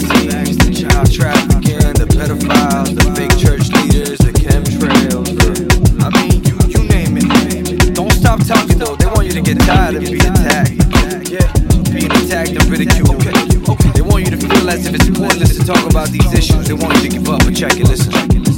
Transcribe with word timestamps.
the 0.00 0.72
child 0.72 1.12
trafficking, 1.12 1.92
the 2.00 2.06
pedophiles, 2.08 2.94
the 2.96 3.28
church 3.36 3.68
leaders, 3.76 4.18
the 4.18 4.32
chemtrails. 4.32 5.28
I 6.00 6.08
mean, 6.16 6.42
you, 6.44 6.56
you 6.68 6.88
name 6.88 7.16
it. 7.18 7.94
Don't 7.94 8.12
stop 8.12 8.40
talking 8.46 8.78
though. 8.78 8.96
They 8.96 9.06
want 9.06 9.26
you 9.26 9.32
to 9.32 9.42
get 9.42 9.60
tired 9.60 9.96
of 9.96 10.04
being 10.04 10.16
attacked. 10.16 10.78
Being 11.92 12.12
attacked 12.12 12.50
and 12.50 12.64
ridiculed. 12.70 13.20
They 13.20 14.02
want 14.02 14.24
you 14.24 14.30
to 14.30 14.38
feel 14.38 14.70
as 14.70 14.86
if 14.86 14.94
it's 14.94 15.10
pointless 15.10 15.58
to 15.58 15.64
talk 15.66 15.84
about 15.90 16.08
these 16.08 16.32
issues. 16.32 16.66
They 16.68 16.74
want 16.74 16.94
you 16.96 17.10
to 17.10 17.18
give 17.18 17.28
up. 17.28 17.44
But 17.44 17.54
check 17.54 17.76
it, 17.76 17.88
listen. 17.88 18.51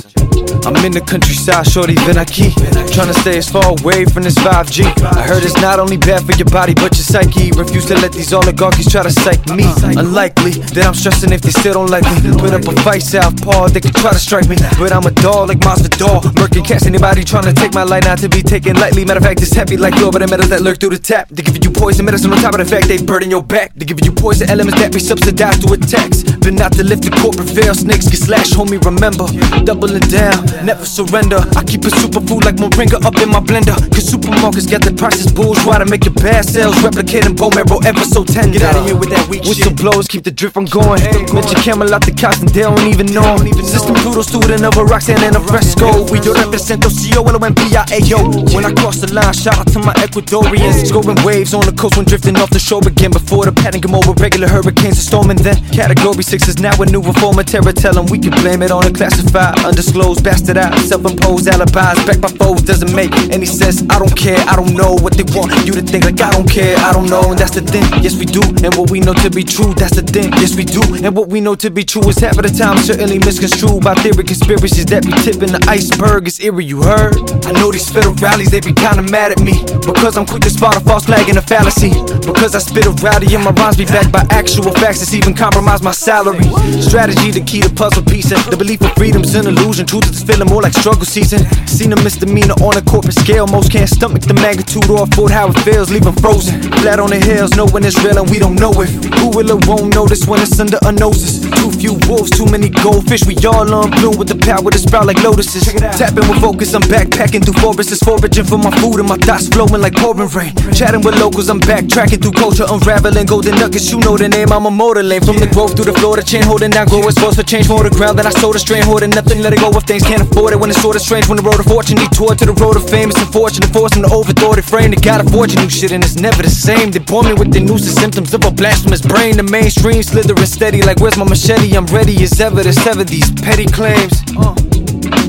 In 0.84 0.92
the 0.92 1.00
countryside, 1.00 1.64
shorty, 1.64 1.94
been 2.04 2.20
a 2.20 2.28
key. 2.28 2.52
Trying 2.92 3.08
to 3.08 3.16
stay 3.16 3.40
as 3.40 3.48
far 3.48 3.72
away 3.80 4.04
from 4.04 4.22
this 4.22 4.36
5G. 4.36 4.84
I 5.16 5.24
heard 5.24 5.40
it's 5.40 5.56
not 5.56 5.80
only 5.80 5.96
bad 5.96 6.28
for 6.28 6.36
your 6.36 6.44
body, 6.52 6.76
but 6.76 6.92
your 6.92 7.08
psyche. 7.08 7.50
Refuse 7.56 7.88
to 7.88 7.96
let 7.96 8.12
these 8.12 8.36
oligarchies 8.36 8.92
try 8.92 9.02
to 9.02 9.10
psych 9.10 9.40
me. 9.56 9.64
Unlikely 9.96 10.60
that 10.76 10.84
I'm 10.84 10.92
stressing 10.92 11.32
if 11.32 11.40
they 11.40 11.56
still 11.56 11.80
don't 11.80 11.88
like 11.88 12.04
me. 12.04 12.36
Put 12.36 12.52
up 12.52 12.68
a 12.68 12.76
fight, 12.84 13.00
southpaw, 13.00 13.72
they 13.72 13.80
can 13.80 13.96
try 13.96 14.12
to 14.12 14.20
strike 14.20 14.44
me. 14.46 14.60
But 14.76 14.92
I'm 14.92 15.08
a 15.08 15.10
dog 15.24 15.48
like 15.48 15.64
Masvidal. 15.64 16.20
Murking 16.36 16.68
cats, 16.68 16.84
anybody 16.84 17.24
trying 17.24 17.48
to 17.48 17.54
take 17.56 17.72
my 17.72 17.82
life, 17.82 18.04
not 18.04 18.18
to 18.18 18.28
be 18.28 18.42
taken 18.42 18.76
lightly. 18.76 19.08
Matter 19.08 19.18
of 19.18 19.24
fact, 19.24 19.40
it's 19.40 19.56
heavy 19.56 19.78
like 19.78 19.96
but 19.96 20.20
the 20.20 20.28
metals 20.28 20.50
that 20.50 20.60
lurk 20.60 20.80
through 20.80 20.92
the 20.92 21.00
tap. 21.00 21.30
They 21.30 21.42
giving 21.42 21.62
you 21.62 21.70
poison 21.70 22.04
medicine 22.04 22.30
on 22.30 22.44
top 22.44 22.52
of 22.52 22.60
the 22.60 22.68
fact 22.68 22.88
they 22.88 23.00
burden 23.00 23.30
your 23.30 23.42
back. 23.42 23.72
They 23.72 23.86
giving 23.86 24.04
you 24.04 24.12
poison 24.12 24.50
elements 24.50 24.78
that 24.78 24.92
be 24.92 25.00
subsidized 25.00 25.64
through 25.64 25.80
attacks. 25.80 26.22
Been 26.44 26.60
out 26.60 26.76
to 26.76 26.84
lift 26.84 27.08
the 27.08 27.10
corporate 27.24 27.48
veil, 27.48 27.74
snakes 27.74 28.06
get 28.06 28.20
slashed, 28.20 28.52
homie, 28.52 28.76
remember. 28.84 29.24
Doubling 29.64 30.04
down, 30.12 30.44
never 30.60 30.73
surrender. 30.82 31.38
I 31.54 31.62
keep 31.62 31.84
a 31.84 31.92
superfood 31.94 32.44
like 32.44 32.56
Moringa 32.56 32.98
up 33.04 33.14
in 33.22 33.30
my 33.30 33.40
blender. 33.40 33.76
Cause 33.94 34.10
supermarkets 34.10 34.70
got 34.70 34.82
the 34.82 34.92
prices 34.92 35.30
bourgeois 35.30 35.78
to 35.78 35.86
make 35.86 36.04
your 36.04 36.14
bad 36.14 36.44
sales. 36.44 36.74
Replicating 36.82 37.36
bone 37.36 37.54
marrow 37.54 37.78
ever 37.86 38.02
so 38.02 38.24
tender. 38.24 38.58
Get 38.58 38.74
out 38.74 38.80
of 38.80 38.86
here 38.86 38.96
with 38.96 39.10
that 39.10 39.28
weak 39.28 39.44
Whistle 39.44 39.74
blows, 39.74 40.08
keep 40.08 40.24
the 40.24 40.30
drip 40.30 40.52
from 40.54 40.64
going. 40.64 41.02
Mention 41.30 41.58
camel 41.60 41.92
out 41.92 42.02
the 42.04 42.10
cops 42.10 42.40
and 42.40 42.48
they 42.50 42.62
don't 42.62 42.80
even 42.88 43.06
know. 43.12 43.36
System 43.62 43.94
Pluto 44.00 44.22
student 44.22 44.64
of 44.64 44.76
a 44.76 44.84
Roxanne 44.84 45.22
and 45.22 45.36
a 45.36 45.42
fresco. 45.44 46.08
We 46.10 46.18
yo 46.24 46.32
represento 46.32 46.88
C-O-L-O-M-B-I-A-O. 46.90 48.18
When 48.56 48.64
I 48.64 48.72
cross 48.72 48.98
the 49.04 49.12
line, 49.12 49.32
shout 49.32 49.58
out 49.58 49.68
to 49.76 49.78
my 49.78 49.92
Ecuadorians. 50.00 50.88
Scoring 50.88 51.20
waves 51.22 51.52
on 51.54 51.66
the 51.66 51.72
coast 51.72 51.96
when 51.96 52.06
drifting 52.06 52.36
off 52.36 52.50
the 52.50 52.58
shore 52.58 52.82
again. 52.86 53.10
Before 53.10 53.44
the 53.44 53.52
pattern 53.52 53.80
come 53.80 53.94
over, 53.94 54.12
regular 54.16 54.48
hurricanes 54.48 54.98
are 54.98 55.06
storming. 55.06 55.36
Then 55.36 55.56
category 55.70 56.22
six 56.22 56.48
is 56.48 56.58
now 56.58 56.74
a 56.80 56.86
new 56.86 57.02
reformer 57.02 57.44
terror. 57.44 57.72
Tell 57.72 57.98
'em 57.98 58.06
we 58.06 58.18
can 58.18 58.32
blame 58.42 58.62
it 58.62 58.70
on 58.70 58.86
a 58.86 58.90
classified, 58.90 59.58
undisclosed 59.64 60.24
bastard 60.24 60.56
Self-imposed 60.86 61.48
alibis, 61.48 61.98
back 62.06 62.20
by 62.20 62.28
foes 62.28 62.62
doesn't 62.62 62.94
make 62.94 63.12
any 63.30 63.46
sense. 63.46 63.82
I 63.90 63.98
don't 63.98 64.16
care, 64.16 64.38
I 64.48 64.56
don't 64.56 64.74
know 64.74 64.94
what 65.00 65.14
they 65.16 65.24
want 65.36 65.52
you 65.66 65.72
to 65.72 65.82
think 65.82 66.04
like 66.04 66.20
I 66.20 66.30
don't 66.30 66.48
care. 66.48 66.76
I 66.78 66.92
don't 66.92 67.08
know, 67.10 67.30
and 67.30 67.38
that's 67.38 67.54
the 67.54 67.62
thing. 67.62 67.84
Yes, 68.02 68.18
we 68.18 68.26
do, 68.26 68.42
and 68.64 68.74
what 68.74 68.90
we 68.90 69.00
know 69.00 69.14
to 69.14 69.30
be 69.30 69.44
true, 69.44 69.74
that's 69.74 69.96
the 69.96 70.02
thing. 70.02 70.32
Yes, 70.40 70.56
we 70.56 70.64
do, 70.64 70.82
and 71.04 71.16
what 71.16 71.28
we 71.28 71.40
know 71.40 71.54
to 71.54 71.70
be 71.70 71.84
true 71.84 72.06
is 72.08 72.18
half 72.18 72.38
of 72.38 72.44
the 72.44 72.52
time 72.52 72.78
certainly 72.78 73.18
misconstrued 73.18 73.82
by 73.82 73.94
theory 73.94 74.24
conspiracies 74.24 74.86
that 74.86 75.04
be 75.04 75.12
tipping 75.22 75.52
the 75.52 75.62
iceberg. 75.68 76.26
It's 76.26 76.40
eerie, 76.40 76.64
you 76.64 76.82
heard? 76.82 77.14
I 77.46 77.52
know 77.52 77.70
these 77.72 77.88
federal 77.88 78.14
rallies, 78.16 78.50
they 78.50 78.60
be 78.60 78.72
kinda 78.72 79.02
mad 79.10 79.32
at 79.32 79.40
me 79.40 79.62
because 79.84 80.16
I'm 80.16 80.26
quick 80.26 80.42
to 80.42 80.50
spot 80.50 80.76
a 80.76 80.80
false 80.80 81.04
flag 81.06 81.28
and 81.28 81.38
a 81.38 81.42
fallacy. 81.42 81.90
Because 82.24 82.54
I 82.54 82.58
spit 82.58 82.86
a 82.86 82.90
rowdy 83.04 83.34
and 83.34 83.44
my 83.44 83.50
rhymes 83.52 83.76
be 83.76 83.84
backed 83.84 84.12
by 84.12 84.24
actual 84.30 84.72
facts 84.72 85.02
It's 85.02 85.14
even 85.14 85.34
compromised 85.34 85.82
my 85.82 85.92
salary. 85.92 86.48
Strategy, 86.80 87.30
the 87.30 87.42
key 87.44 87.60
to 87.60 87.70
puzzle 87.70 88.02
piece, 88.02 88.30
the 88.30 88.56
belief 88.56 88.80
of 88.80 88.92
freedom's 88.94 89.34
an 89.34 89.46
illusion. 89.46 89.86
Truth 89.86 90.10
is 90.10 90.22
feeling 90.22 90.48
more 90.54 90.62
like 90.62 90.72
struggle 90.72 91.04
season. 91.04 91.42
Seen 91.66 91.90
a 91.92 91.98
misdemeanor 92.06 92.54
on 92.62 92.78
a 92.78 92.82
corporate 92.86 93.18
scale. 93.18 93.46
Most 93.50 93.72
can't 93.74 93.90
stomach 93.90 94.22
the 94.22 94.34
magnitude 94.38 94.86
or 94.86 95.02
afford 95.02 95.32
how 95.34 95.50
it 95.50 95.58
feels, 95.66 95.90
leave 95.90 96.06
frozen. 96.22 96.62
Flat 96.78 97.02
on 97.02 97.10
the 97.10 97.18
hills, 97.18 97.50
knowing 97.58 97.82
it's 97.82 97.98
real 98.06 98.22
and 98.22 98.30
we 98.30 98.38
don't 98.38 98.54
know 98.54 98.70
if. 98.78 98.86
Who 99.18 99.34
will 99.34 99.50
or 99.50 99.58
won't 99.66 99.90
notice 99.90 100.30
when 100.30 100.38
it's 100.38 100.54
under 100.62 100.78
our 100.86 100.94
noses? 100.94 101.42
Too 101.58 101.74
few 101.74 101.98
wolves, 102.06 102.30
too 102.30 102.46
many 102.46 102.70
goldfish. 102.70 103.26
We 103.26 103.34
all 103.42 103.66
on 103.66 103.90
bloom 103.98 104.14
with 104.14 104.30
the 104.30 104.38
power 104.38 104.70
to 104.70 104.78
sprout 104.78 105.10
like 105.10 105.18
lotuses. 105.26 105.66
Tapping 105.98 106.22
with 106.30 106.38
focus, 106.38 106.70
I'm 106.70 106.86
backpacking 106.86 107.42
through 107.42 107.58
forests, 107.58 107.98
foraging 108.06 108.46
for 108.46 108.58
my 108.58 108.70
food 108.78 109.02
and 109.02 109.08
my 109.10 109.18
thoughts 109.18 109.50
flowing 109.50 109.82
like 109.82 109.98
pouring 109.98 110.30
rain. 110.38 110.54
Chatting 110.70 111.02
with 111.02 111.18
locals, 111.18 111.50
I'm 111.50 111.58
backtracking 111.58 112.22
through 112.22 112.38
culture, 112.38 112.66
unraveling 112.70 113.26
golden 113.26 113.58
nuggets. 113.58 113.90
You 113.90 113.98
know 114.06 114.14
the 114.16 114.28
name, 114.28 114.54
I'm 114.54 114.66
a 114.66 114.70
motor 114.70 115.02
lane. 115.02 115.26
From 115.26 115.42
the 115.42 115.50
growth 115.50 115.74
through 115.74 115.90
the 115.90 115.96
floor, 115.98 116.14
the 116.14 116.22
chain 116.22 116.46
holding 116.46 116.70
down 116.70 116.86
growers, 116.86 117.18
force 117.18 117.34
for 117.34 117.42
change 117.42 117.66
more 117.68 117.82
the 117.82 117.90
ground. 117.90 118.18
Then 118.22 118.26
I 118.28 118.30
sold 118.30 118.54
a 118.54 118.60
strain, 118.62 118.84
holding 118.84 119.10
nothing, 119.10 119.42
let 119.42 119.52
it 119.52 119.58
go 119.58 119.74
if 119.74 119.82
things 119.82 120.06
can't 120.06 120.22
afford 120.22 120.33
it. 120.34 120.58
When 120.58 120.70
it's 120.70 120.82
sorta 120.82 120.98
strange, 120.98 121.28
when 121.28 121.36
the 121.36 121.42
road 121.42 121.60
of 121.60 121.66
fortune 121.66 121.96
detour 121.96 122.34
to 122.34 122.46
the 122.46 122.56
road 122.58 122.76
of 122.76 122.88
fame, 122.88 123.08
it's 123.10 123.20
unfortunate, 123.20 123.70
forcing 123.70 124.02
to 124.02 124.10
overthrow 124.10 124.54
the 124.54 124.62
frame. 124.62 124.90
They 124.90 125.00
got 125.00 125.24
a 125.24 125.26
fortune, 125.30 125.62
new 125.62 125.70
shit, 125.70 125.92
and 125.92 126.02
it's 126.02 126.16
never 126.16 126.42
the 126.42 126.50
same. 126.50 126.90
They 126.90 126.98
bore 126.98 127.22
me 127.22 127.32
with 127.34 127.52
the 127.52 127.60
news, 127.60 127.86
the 127.86 127.94
symptoms 127.94 128.34
of 128.34 128.44
a 128.44 128.50
blasphemous 128.50 129.02
brain. 129.02 129.36
The 129.36 129.42
mainstream 129.44 130.02
slithering 130.02 130.46
steady, 130.46 130.82
like 130.82 130.98
where's 131.00 131.16
my 131.16 131.24
machete? 131.24 131.76
I'm 131.76 131.86
ready 131.86 132.22
as 132.22 132.40
ever 132.40 132.62
to 132.62 132.72
sever 132.72 133.04
these 133.04 133.30
petty 133.40 133.66
claims. 133.66 134.12
Uh, 134.34 134.54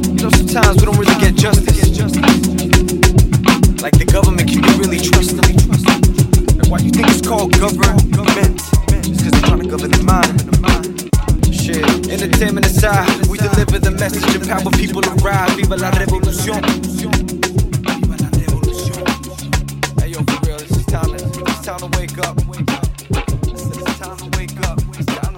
you 0.09 0.25
know, 0.25 0.29
sometimes 0.33 0.81
we 0.81 0.85
don't 0.89 0.97
really 0.97 1.17
get 1.21 1.35
justice. 1.35 1.77
Like 3.81 3.97
the 4.01 4.05
government, 4.09 4.49
can 4.49 4.63
you 4.65 4.73
really 4.81 4.97
trust 4.97 5.37
them? 5.37 5.45
And 5.45 6.67
why 6.67 6.79
you 6.79 6.89
think 6.89 7.07
it's 7.09 7.21
called 7.21 7.53
government? 7.53 8.01
It's 9.05 9.21
cause 9.21 9.31
they're 9.31 9.45
trying 9.45 9.61
to 9.61 9.69
govern 9.69 9.91
the 9.93 10.01
mind. 10.01 10.41
Shit, 11.53 11.85
entertainment 12.09 12.65
aside, 12.65 13.24
deliver 13.55 13.79
the 13.79 13.91
message, 13.91 14.35
empower 14.35 14.71
people 14.71 15.01
to 15.01 15.11
rise. 15.23 15.55
Viva 15.55 15.77
la 15.77 15.91
revolución. 15.91 16.61
Viva 16.61 18.15
la 18.19 18.29
revolución. 18.29 19.03
Hey 20.01 20.11
yo, 20.11 20.19
for 20.23 20.39
real, 20.45 20.57
it's 20.59 20.85
time 20.85 21.79
to 21.79 21.87
wake 21.97 22.17
up. 22.19 22.37
It's 22.37 23.99
time 23.99 24.17
to 24.17 24.37
wake 24.37 24.59
up. 24.61 24.79
It's 24.99 25.05
time 25.05 25.27
to 25.27 25.27
wake 25.27 25.29
up. 25.29 25.34